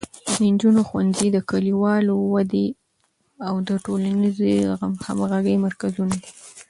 د 0.27 0.31
نجونو 0.53 0.81
ښوونځي 0.89 1.27
د 1.33 1.37
کلیوالو 1.49 2.15
ودې 2.33 2.67
او 3.47 3.55
د 3.67 3.69
ټولنیزې 3.85 4.53
همغږۍ 5.07 5.55
مرکزونه 5.65 6.15
دي. 6.23 6.31